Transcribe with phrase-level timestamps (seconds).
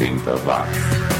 [0.00, 1.19] 80 watts.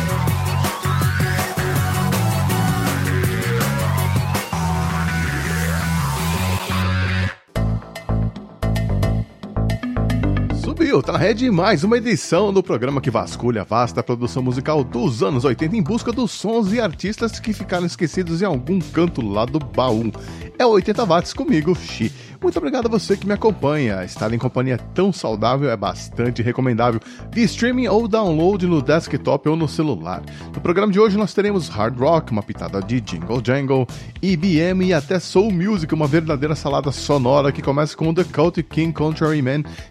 [10.90, 14.82] Subiu, tá na rede mais uma edição do programa que vasculha a vasta produção musical
[14.82, 19.24] dos anos 80 em busca dos sons e artistas que ficaram esquecidos em algum canto
[19.24, 20.10] lá do baú.
[20.58, 22.10] É 80 watts comigo, Xi.
[22.42, 24.02] Muito obrigado a você que me acompanha.
[24.02, 26.98] Estar em companhia tão saudável é bastante recomendável
[27.30, 30.22] via streaming ou download no desktop ou no celular.
[30.54, 33.86] No programa de hoje nós teremos hard rock, uma pitada de jingle jangle,
[34.22, 38.92] EBM e até soul music, uma verdadeira salada sonora que começa com The Cult King
[38.94, 39.40] Contrary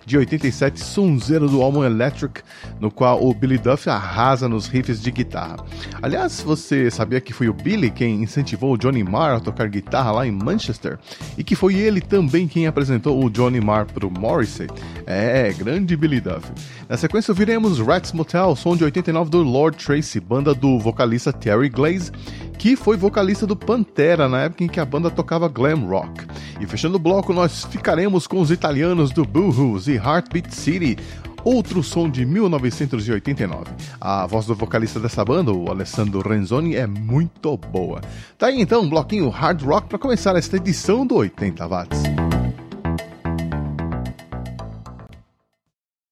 [0.05, 2.41] de 87, sonzeiro do álbum Electric,
[2.79, 5.57] no qual o Billy Duff arrasa nos riffs de guitarra.
[6.01, 10.11] Aliás, você sabia que foi o Billy quem incentivou o Johnny Marr a tocar guitarra
[10.11, 10.97] lá em Manchester?
[11.37, 14.67] E que foi ele também quem apresentou o Johnny Marr pro Morrissey.
[15.05, 16.51] É, grande Billy Duff.
[16.87, 21.69] Na sequência ouviremos Rats Motel, som de 89 do Lord Tracy, banda do vocalista Terry
[21.69, 22.11] Glaze,
[22.59, 26.27] que foi vocalista do Pantera na época em que a banda tocava glam rock.
[26.59, 30.97] E fechando o bloco, nós ficaremos com os italianos do Boohoo's e Heartbeat City,
[31.43, 33.71] outro som de 1989.
[33.99, 38.01] A voz do vocalista dessa banda, o Alessandro Renzoni, é muito boa.
[38.37, 42.03] Tá aí então um bloquinho hard rock para começar esta edição do 80 watts.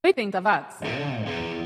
[0.05, 1.56] 80 watts.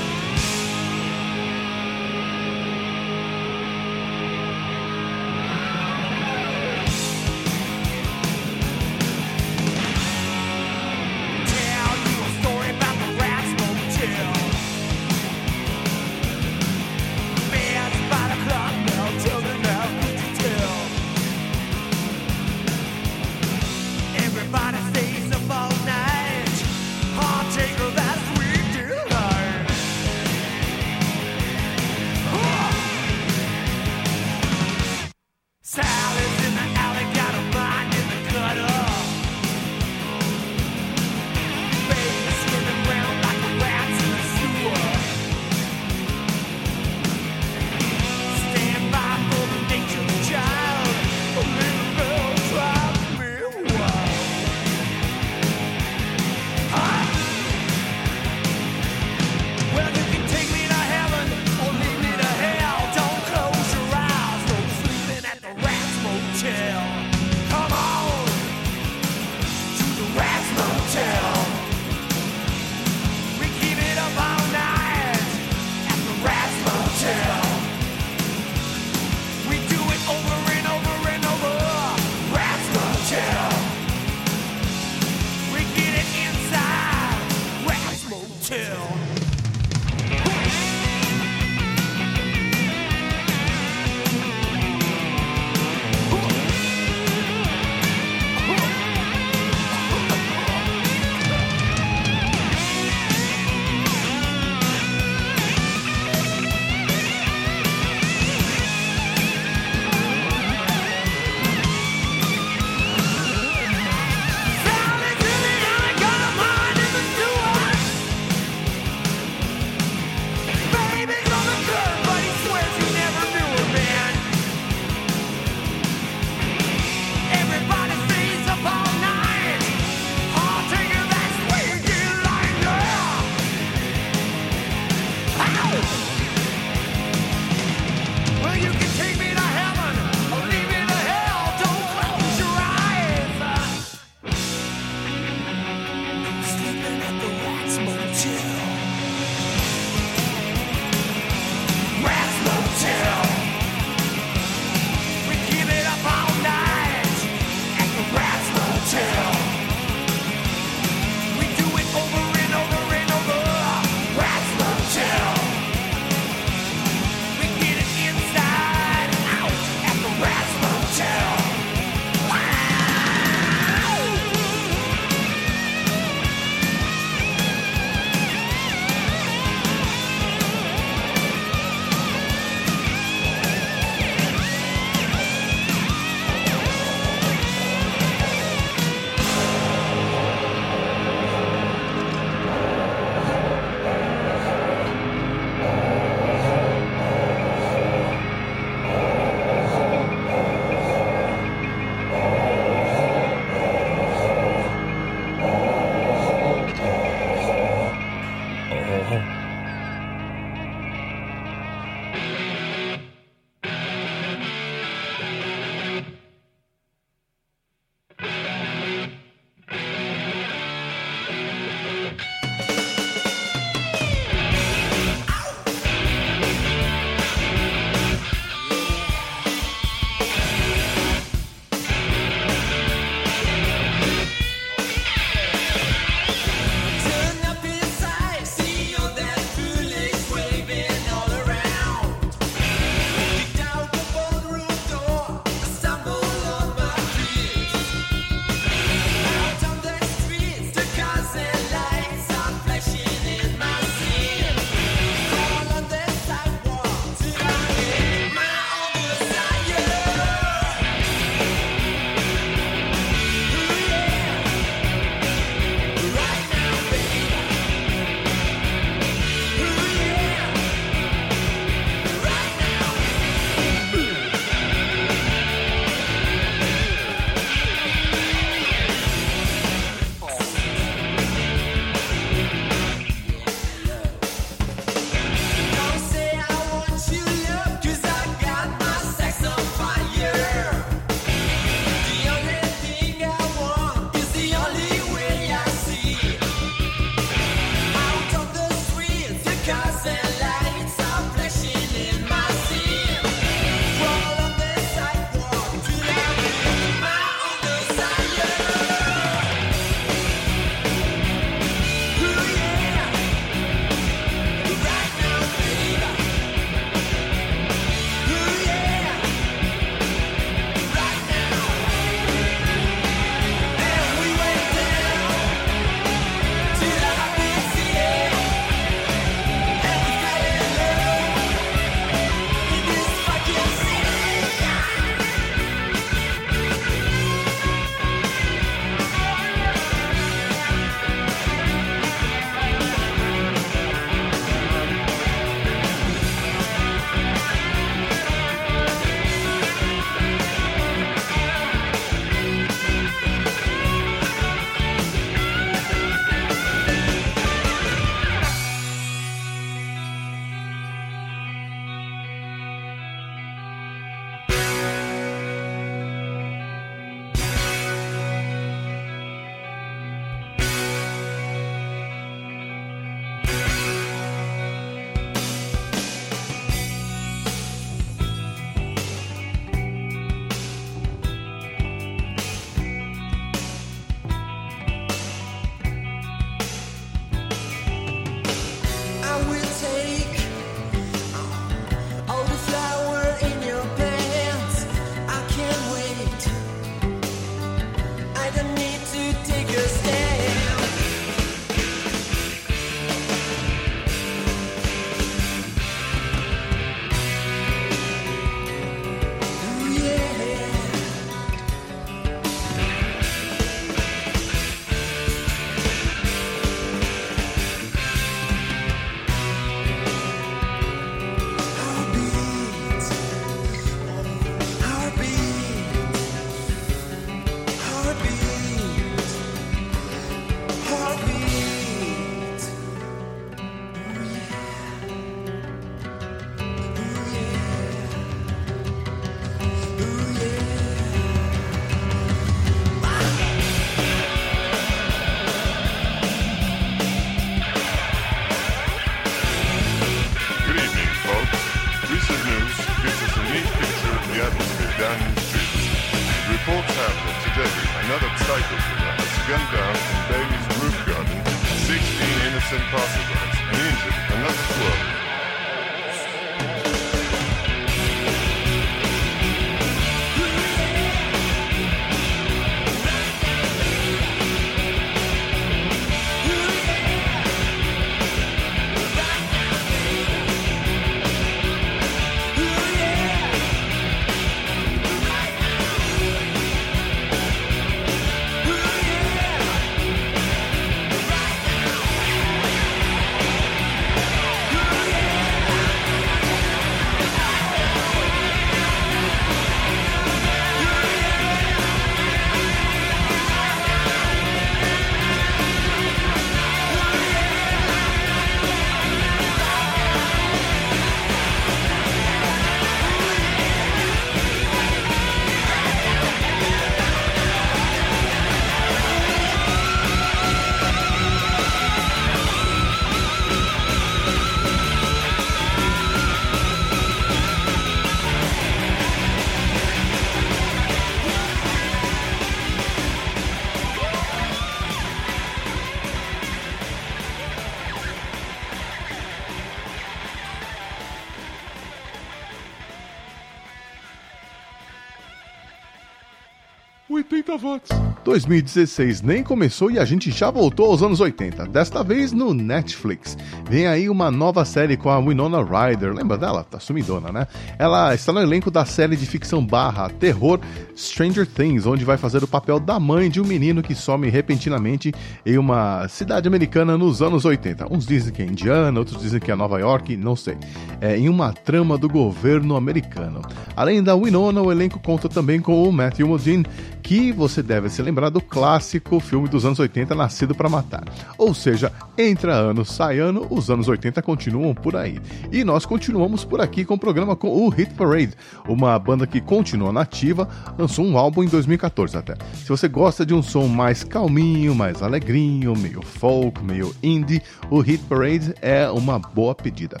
[547.58, 547.90] Votos.
[548.24, 553.36] 2016 nem começou e a gente já voltou aos anos 80, desta vez no Netflix.
[553.68, 556.62] Vem aí uma nova série com a Winona Ryder, lembra dela?
[556.62, 557.46] Tá sumidona, né?
[557.78, 560.60] Ela está no elenco da série de ficção barra terror
[560.96, 565.12] Stranger Things, onde vai fazer o papel da mãe de um menino que some repentinamente
[565.44, 567.92] em uma cidade americana nos anos 80.
[567.92, 570.56] Uns dizem que é Indiana, outros dizem que é Nova York, não sei.
[571.00, 573.40] É em uma trama do governo americano.
[573.74, 576.66] Além da Winona, o elenco conta também com o Matthew Modine,
[577.02, 581.04] que você deve se lembrar do clássico filme dos anos 80 Nascido para Matar.
[581.36, 585.18] Ou seja, entra ano, sai ano, os anos 80 continuam por aí.
[585.50, 588.34] E nós continuamos por aqui com o programa com o Hit Parade,
[588.68, 592.34] uma banda que continua nativa, lançou um álbum em 2014 até.
[592.54, 597.80] Se você gosta de um som mais calminho, mais alegrinho, meio folk, meio indie, o
[597.80, 600.00] Hit Parade é uma boa pedida.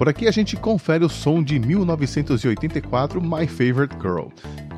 [0.00, 4.28] Por aqui a gente confere o som de 1984 My Favorite Girl.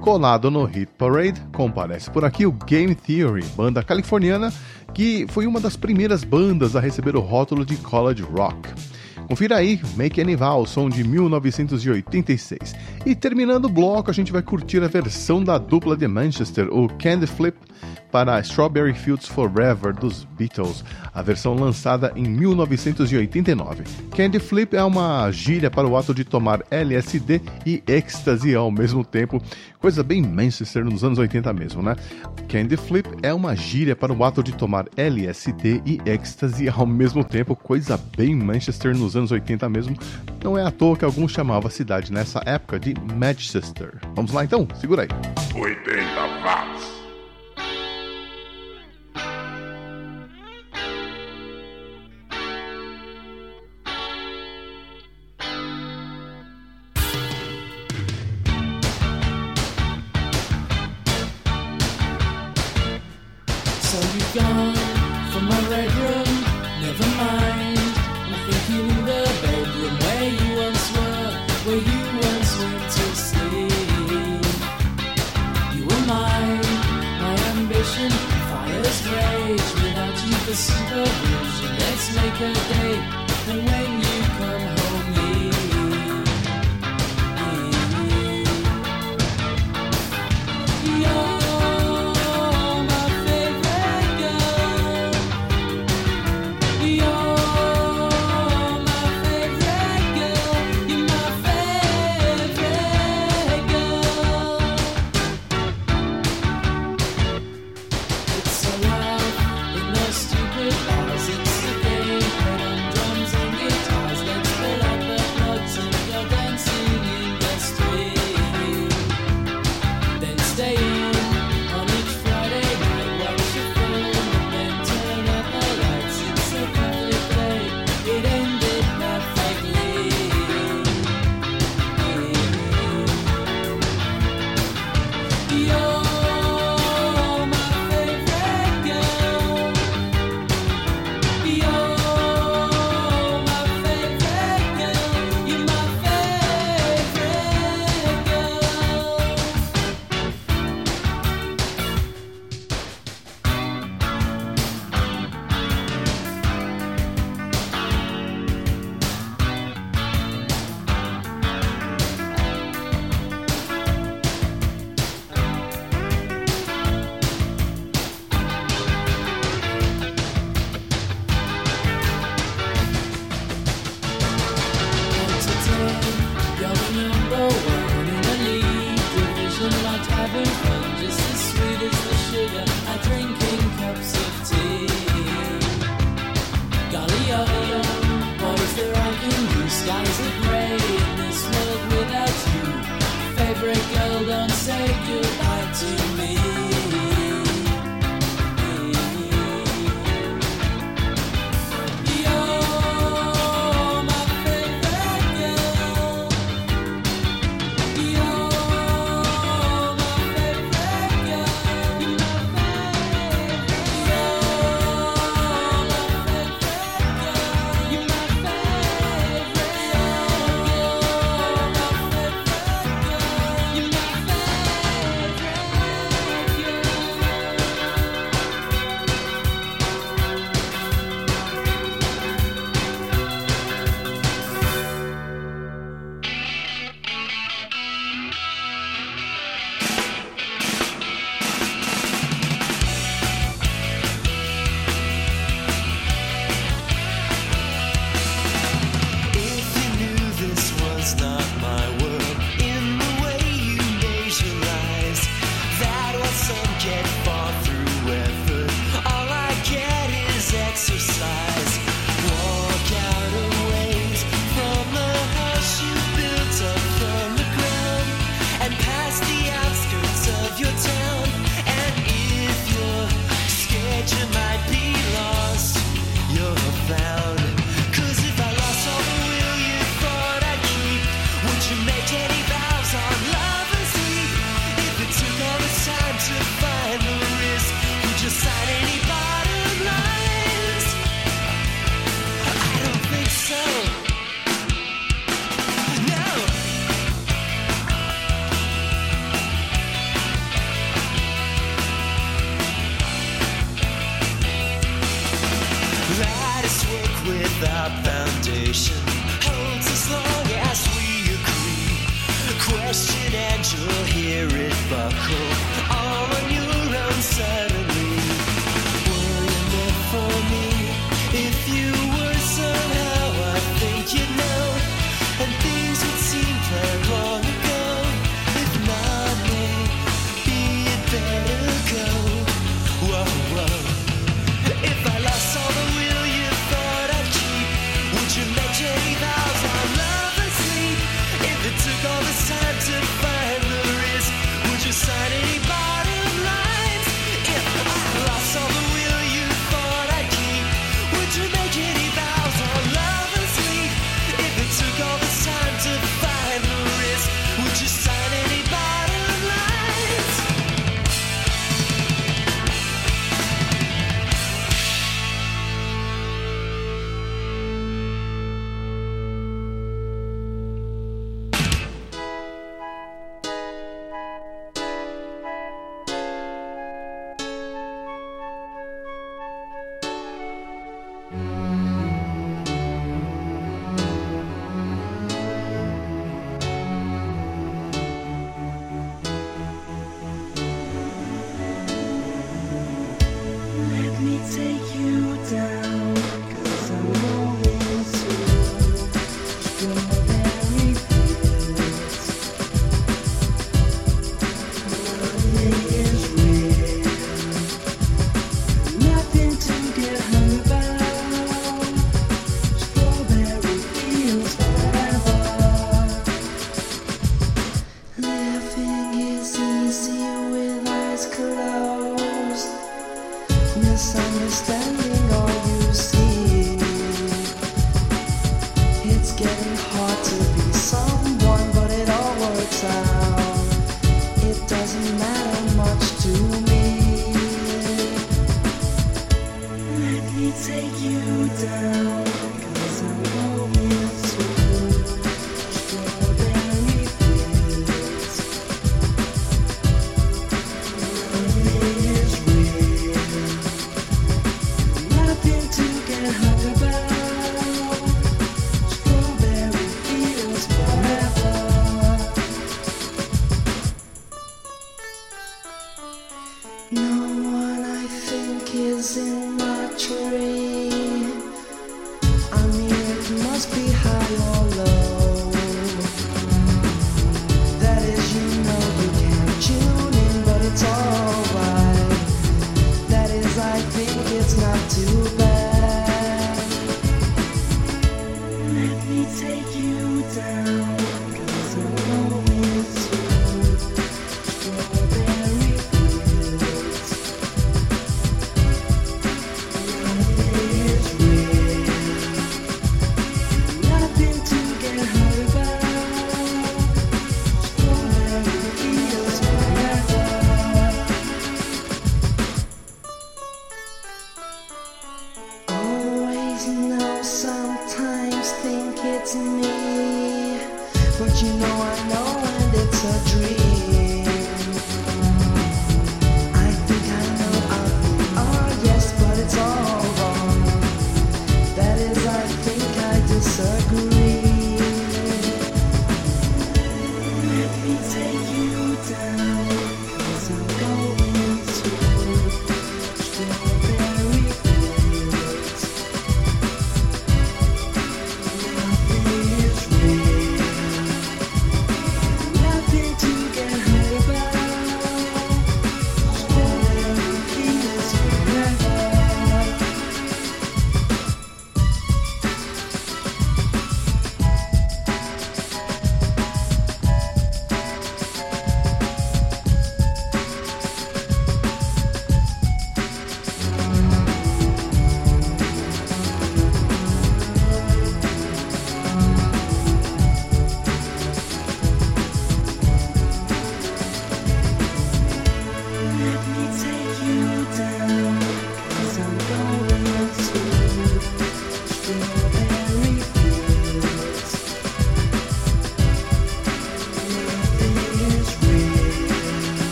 [0.00, 4.52] Colado no Hit Parade, comparece por aqui o Game Theory, banda californiana
[4.92, 8.68] que foi uma das primeiras bandas a receber o rótulo de college rock.
[9.26, 12.74] Confira aí Make Any Vow, som de 1986.
[13.06, 16.88] E terminando o bloco, a gente vai curtir a versão da dupla de Manchester, o
[16.88, 17.56] Candy Flip,
[18.12, 23.84] para Strawberry Fields Forever dos Beatles, a versão lançada em 1989.
[24.14, 29.02] Candy Flip é uma gíria para o ato de tomar LSD e ecstasy ao mesmo
[29.02, 29.42] tempo,
[29.82, 31.96] coisa bem Manchester nos anos 80 mesmo, né?
[32.48, 37.24] Candy Flip é uma gíria para o ato de tomar LSD e ecstasy ao mesmo
[37.24, 39.96] tempo, coisa bem Manchester nos anos 80 mesmo.
[40.42, 43.98] Não é à toa que alguns chamavam a cidade nessa época de Manchester.
[44.14, 45.08] Vamos lá então, segura aí.
[45.52, 47.01] 80 watts.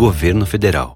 [0.00, 0.94] Governo Federal.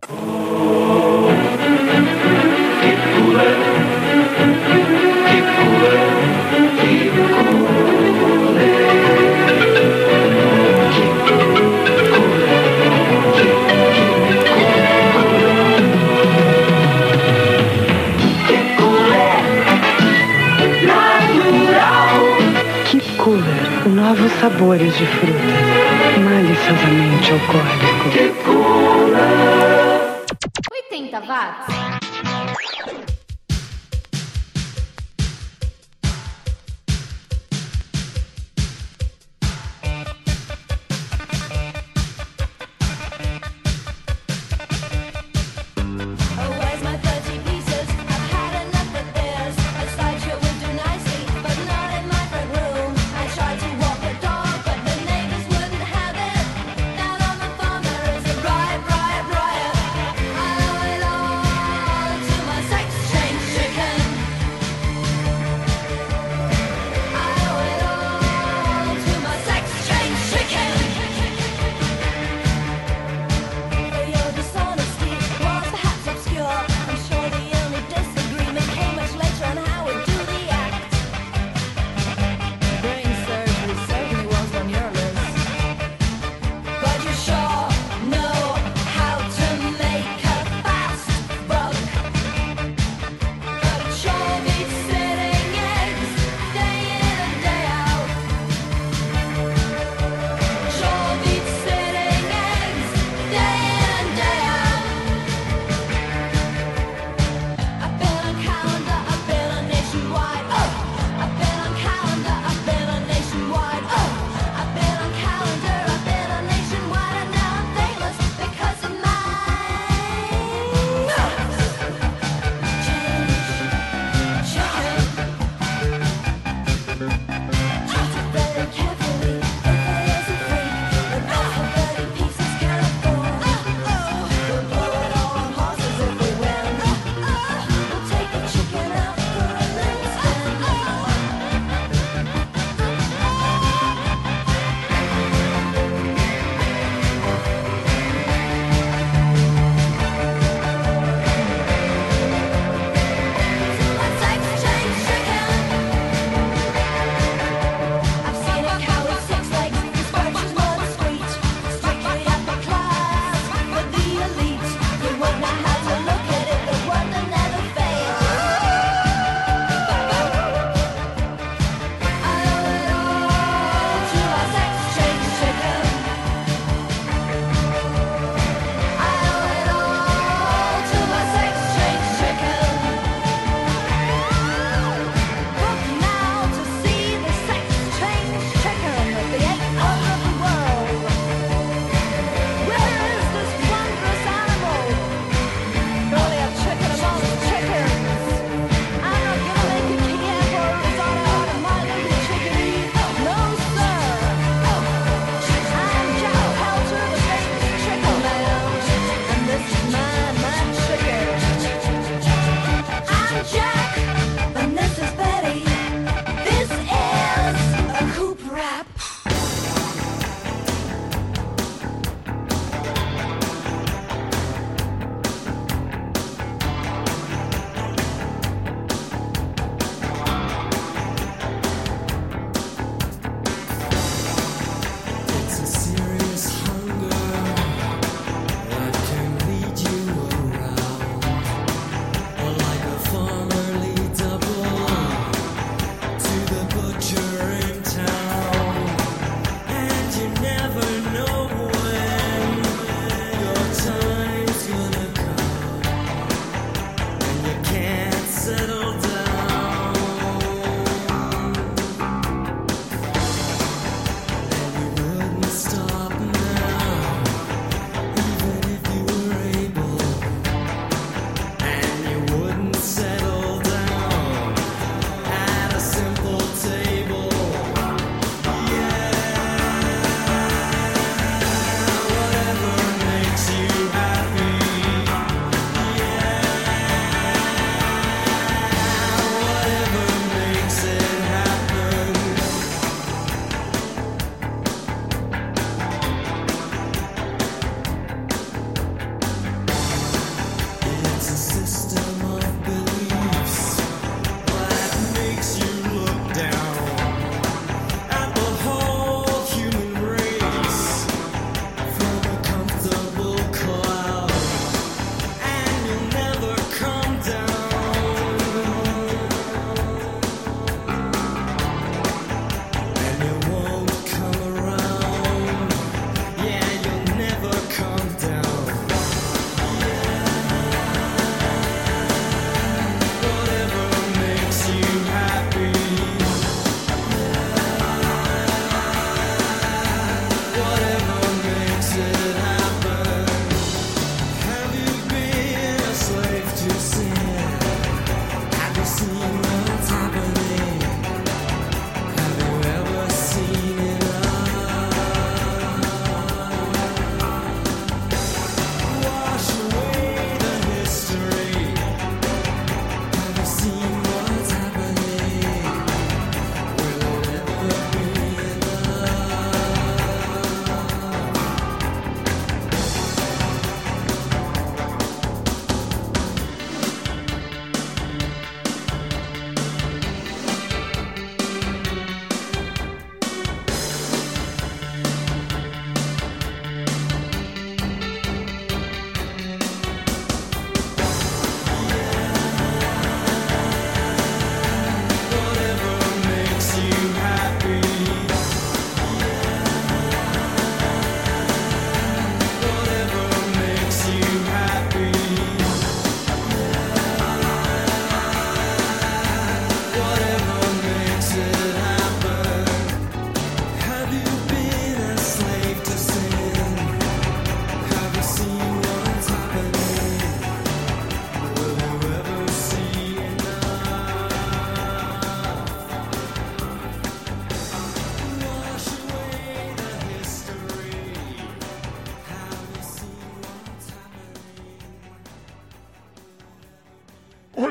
[23.87, 28.24] novos sabores de frutas, maliciosamente alcoólico.
[31.27, 31.74] 80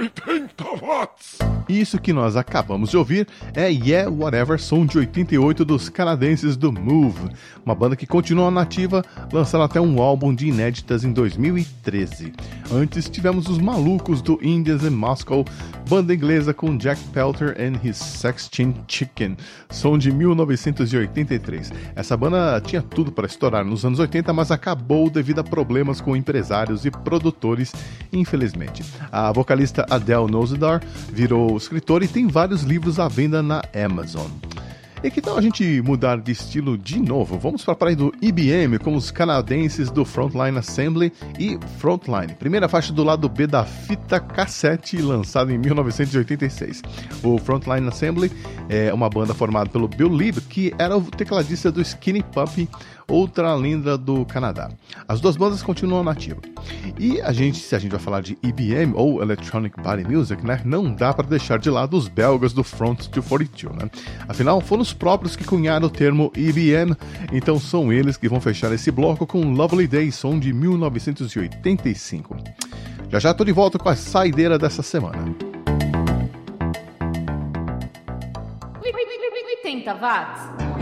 [0.09, 1.12] 80
[1.69, 6.71] Isso que nós acabamos de ouvir é Yeah Whatever, som de 88 dos canadenses do
[6.71, 7.29] Move,
[7.65, 12.33] uma banda que continua nativa, lançando até um álbum de inéditas em 2013.
[12.71, 15.45] Antes tivemos os malucos do Indians in Moscow,
[15.87, 19.37] banda inglesa com Jack Pelter and His Sextin Chicken,
[19.69, 21.71] som de 1983.
[21.95, 26.15] Essa banda tinha tudo para estourar nos anos 80, mas acabou devido a problemas com
[26.15, 27.73] empresários e produtores,
[28.11, 28.83] infelizmente.
[29.11, 34.29] A vocalista Adele Nosedar virou escritora e tem vários livros à venda na Amazon.
[35.03, 37.37] E que tal a gente mudar de estilo de novo?
[37.37, 42.69] Vamos para a praia do IBM com os canadenses do Frontline Assembly e Frontline, primeira
[42.69, 46.81] faixa do lado B da fita cassete lançada em 1986.
[47.21, 48.31] O Frontline Assembly
[48.69, 52.69] é uma banda formada pelo Bill Lieb, que era o tecladista do Skinny Puppy,
[53.07, 54.69] outra lenda do Canadá.
[55.07, 56.43] As duas bandas continuam nativas.
[56.97, 60.61] E a gente, se a gente vai falar de EBM ou Electronic Body Music, né,
[60.63, 63.89] não dá para deixar de lado os belgas do Front 242, né?
[64.27, 66.95] Afinal, foram os próprios que cunharam o termo EBM,
[67.31, 72.37] então são eles que vão fechar esse bloco com Lovely Day, som de 1985.
[73.09, 75.35] Já já tô de volta com a saideira dessa semana.
[79.63, 80.72] 80 watts.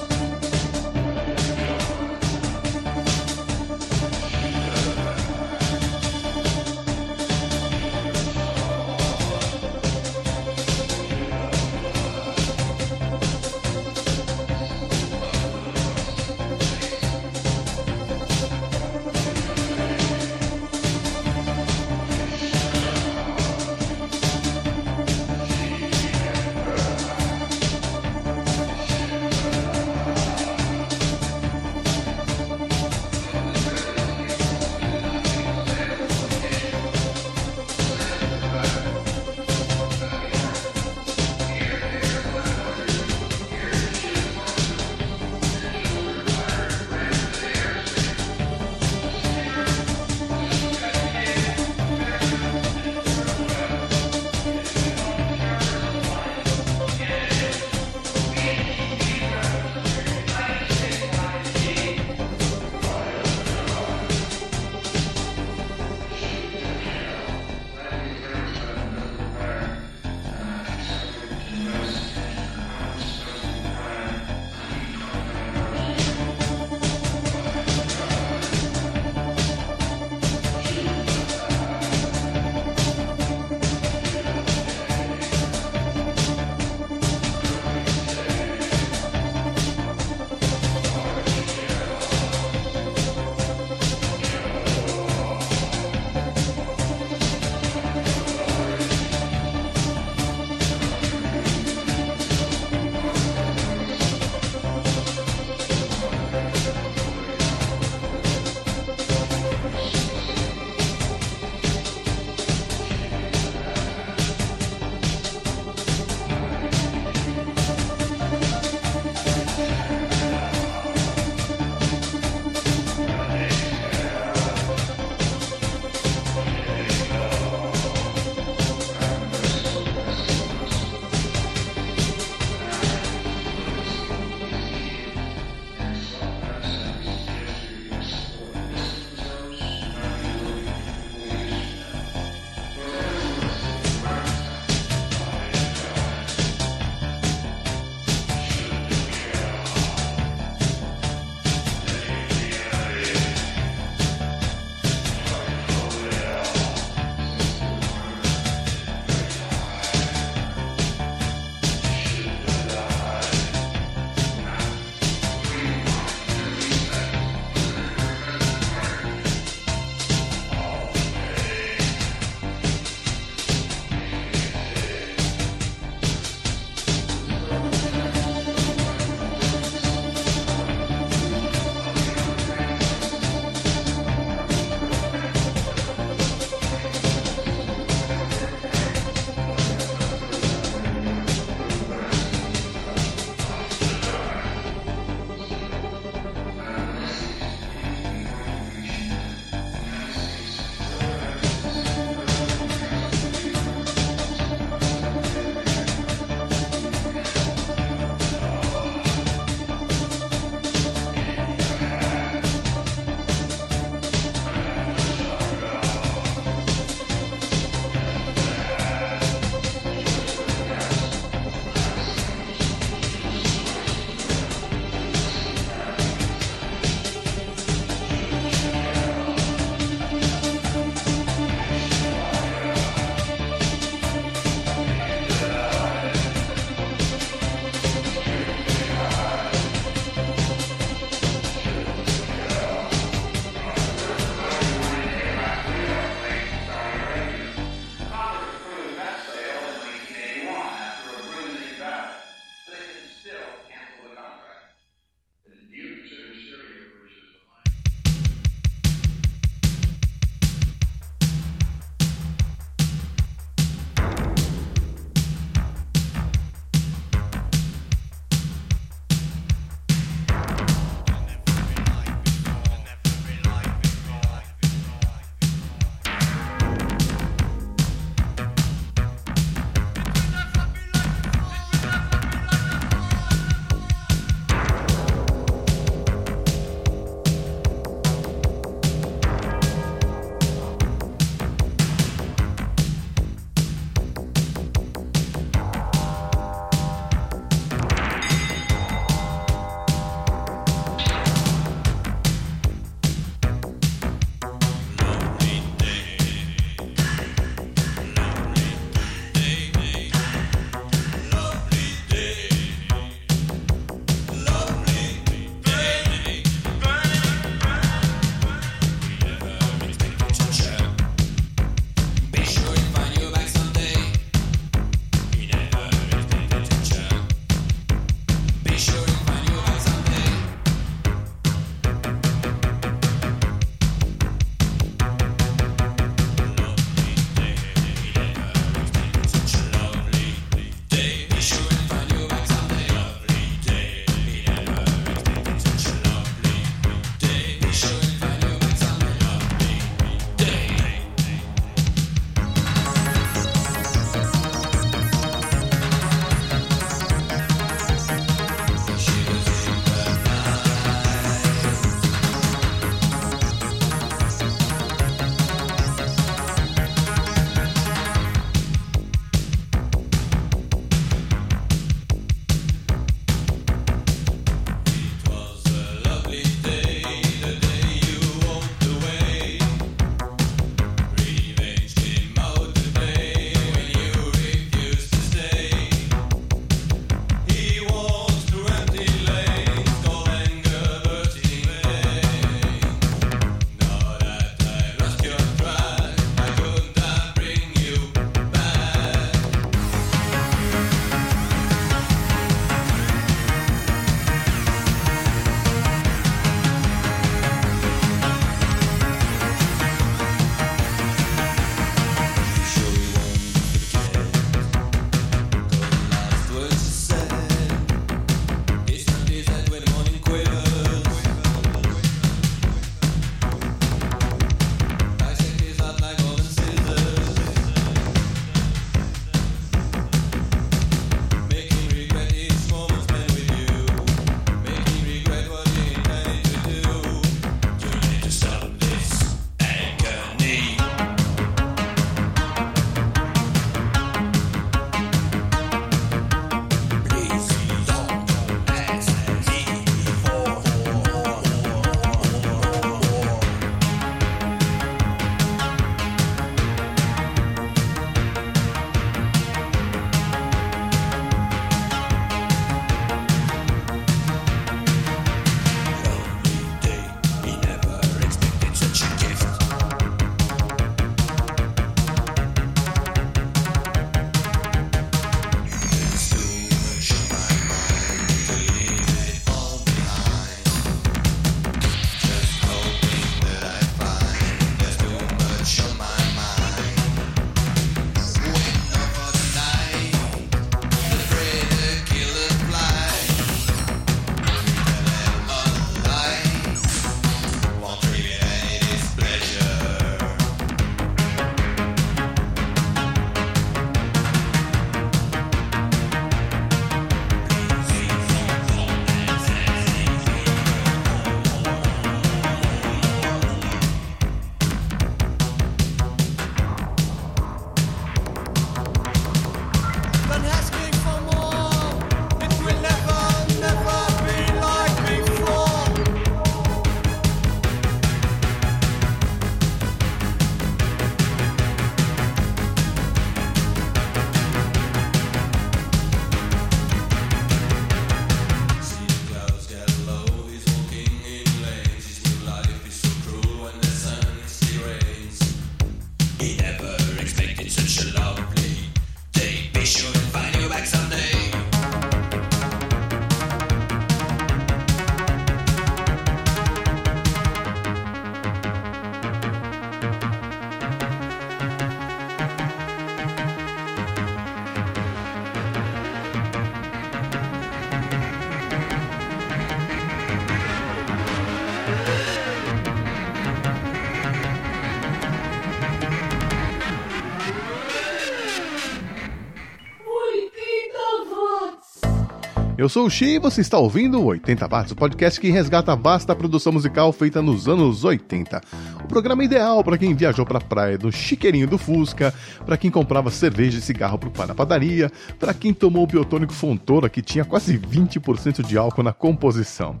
[582.86, 585.90] Eu sou o Xi e você está ouvindo o 80 Watts, o podcast que resgata
[585.90, 588.60] a vasta produção musical feita nos anos 80.
[589.02, 592.32] O programa ideal para quem viajou para a praia do chiqueirinho do Fusca,
[592.64, 597.08] para quem comprava cerveja e cigarro para na padaria, para quem tomou o biotônico Fontoura
[597.08, 600.00] que tinha quase 20% de álcool na composição.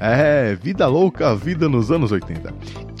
[0.00, 2.52] É, vida louca, vida nos anos 80.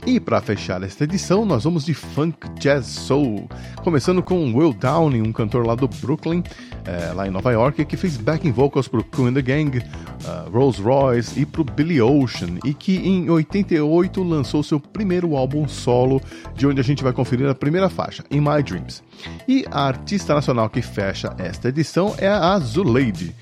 [0.06, 3.48] E para fechar esta edição, nós vamos de funk, jazz, soul,
[3.82, 6.44] começando com Will Downing, um cantor lá do Brooklyn,
[6.84, 10.50] é, lá em Nova York, que fez backing vocals pro Cool and the Gang, uh,
[10.50, 16.20] Rolls Royce e pro Billy Ocean, e que em 88 lançou seu primeiro álbum solo,
[16.54, 19.02] de onde a gente vai conferir a primeira faixa, In My Dreams.
[19.48, 23.34] E a artista nacional que fecha esta edição é a Zuleide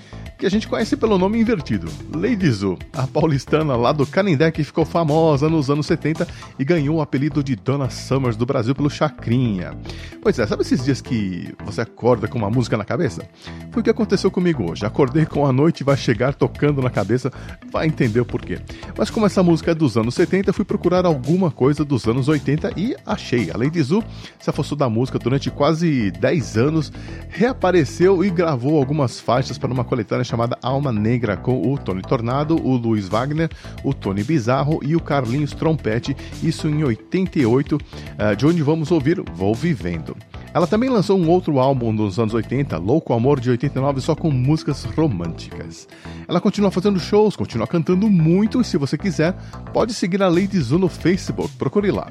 [0.42, 4.64] que a gente conhece pelo nome invertido, Lady Zu, a paulistana lá do Canindé que
[4.64, 6.26] ficou famosa nos anos 70
[6.58, 9.72] e ganhou o apelido de Donna Summers do Brasil pelo Chacrinha.
[10.20, 13.24] Pois é, sabe esses dias que você acorda com uma música na cabeça?
[13.70, 14.84] Foi o que aconteceu comigo hoje.
[14.84, 17.30] Acordei com a noite vai chegar tocando na cabeça,
[17.70, 18.58] vai entender o porquê.
[18.98, 22.72] Mas como essa música é dos anos 70, fui procurar alguma coisa dos anos 80
[22.76, 23.48] e achei.
[23.52, 24.02] A Lady Zu
[24.40, 26.92] se afastou da música durante quase 10 anos,
[27.28, 32.56] reapareceu e gravou algumas faixas para uma coletânea chamada Alma Negra, com o Tony Tornado,
[32.56, 33.50] o Luiz Wagner,
[33.84, 37.78] o Tony Bizarro e o Carlinhos Trompete, isso em 88,
[38.16, 40.16] eh, de onde vamos ouvir Vou Vivendo.
[40.54, 44.30] Ela também lançou um outro álbum dos anos 80, Louco Amor de 89, só com
[44.30, 45.86] músicas românticas.
[46.26, 49.34] Ela continua fazendo shows, continua cantando muito e se você quiser,
[49.74, 52.10] pode seguir a Lady Zu no Facebook, procure lá.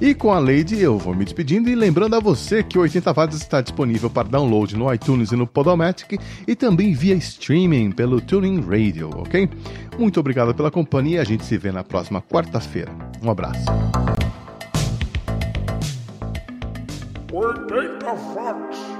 [0.00, 3.12] E com a Lady eu vou me despedindo e lembrando a você que o 80
[3.12, 8.18] Watts está disponível para download no iTunes e no Podomatic e também via streaming pelo
[8.18, 9.46] Tuning Radio, ok?
[9.98, 12.90] Muito obrigado pela companhia e a gente se vê na próxima quarta-feira.
[13.22, 13.66] Um abraço.
[17.30, 18.99] 80 watts.